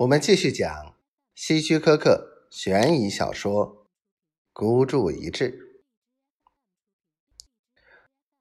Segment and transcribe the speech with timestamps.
[0.00, 0.96] 我们继续讲
[1.34, 3.86] 希区柯克悬疑小说
[4.50, 5.50] 《孤注一掷》。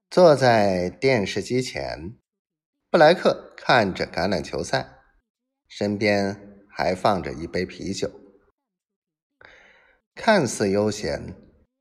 [0.09, 2.17] 坐在电视机前，
[2.89, 5.01] 布莱克看着橄榄球赛，
[5.67, 8.09] 身边还放着一杯啤酒，
[10.15, 11.35] 看似悠闲，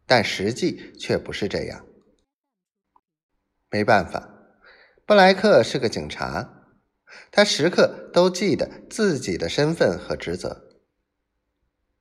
[0.04, 1.86] 但实际却不是这样。
[3.70, 4.28] 没办法，
[5.06, 6.57] 布莱克是个警察。
[7.30, 10.64] 他时刻都记得自己的身份和职责，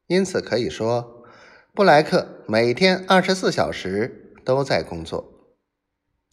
[0.08, 1.24] 因此可以说，
[1.74, 5.56] 布莱克每天二十四小时都在工作，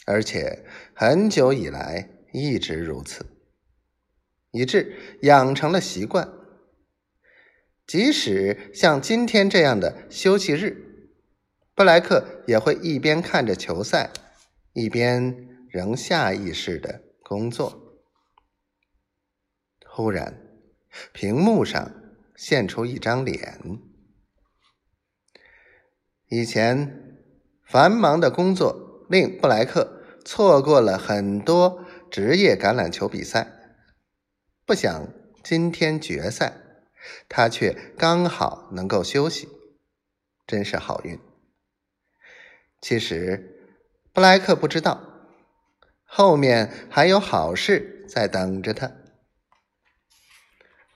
[0.07, 3.27] 而且很久以来一直如此，
[4.53, 6.33] 以致养成了习惯。
[7.87, 11.11] 即使像今天这样的休息日，
[11.75, 14.11] 布莱克也会一边看着球赛，
[14.73, 17.84] 一边仍下意识的工作。
[19.97, 20.43] 忽然，
[21.13, 21.93] 屏幕上
[22.35, 23.61] 现出一张脸。
[26.27, 27.23] 以前
[27.63, 33.47] 繁忙的工作令布莱克错过了很多职业橄榄球比赛，
[34.67, 35.07] 不想
[35.45, 36.55] 今天决赛，
[37.29, 39.49] 他却刚好能够休息，
[40.45, 41.17] 真是好运。
[42.81, 43.79] 其实，
[44.13, 45.01] 布莱克不知道，
[46.03, 48.91] 后面还有好事在等着他。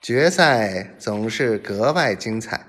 [0.01, 2.65] 决赛总是格外精彩，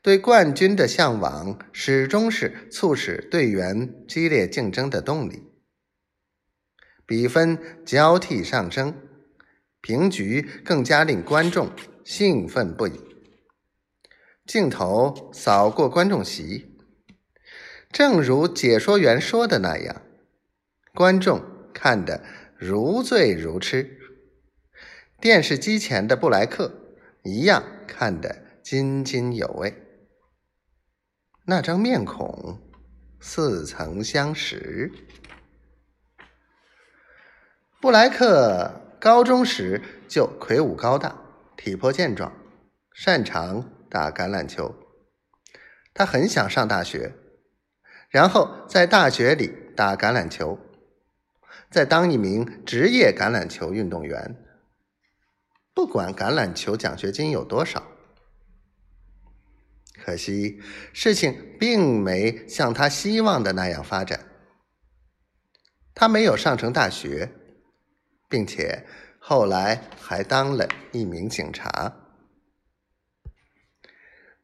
[0.00, 5.42] 对冠军的向往始终是促使队员激烈竞争的动力。
[7.04, 8.94] 比分交替上升，
[9.80, 11.68] 平局更加令观众
[12.04, 13.00] 兴奋不已。
[14.46, 16.76] 镜头扫过观众席，
[17.90, 20.02] 正如解说员说的那样，
[20.94, 21.42] 观众
[21.74, 22.22] 看得
[22.56, 23.98] 如醉如痴。
[25.22, 26.72] 电视机前的布莱克
[27.22, 29.72] 一样看得津津有味。
[31.46, 32.58] 那张面孔
[33.20, 34.90] 似曾相识。
[37.80, 41.16] 布莱克高中时就魁梧高大，
[41.56, 42.32] 体魄健壮，
[42.92, 44.74] 擅长打橄榄球。
[45.94, 47.14] 他很想上大学，
[48.08, 50.58] 然后在大学里打橄榄球，
[51.70, 54.48] 再当一名职业橄榄球运动员。
[55.74, 57.82] 不管橄榄球奖学金有多少，
[60.04, 60.60] 可惜
[60.92, 64.20] 事情并没像他希望的那样发展。
[65.94, 67.32] 他没有上成大学，
[68.28, 68.86] 并且
[69.18, 71.96] 后来还当了一名警察。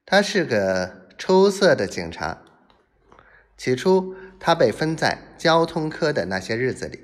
[0.07, 2.43] 他是个出色的警察。
[3.57, 7.01] 起初，他被分在交通科的那些日子里，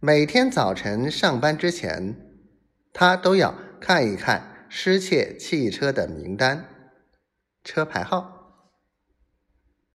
[0.00, 2.23] 每天早晨上班之前。
[2.94, 6.64] 他都要看一看失窃汽车的名单、
[7.64, 8.43] 车牌号，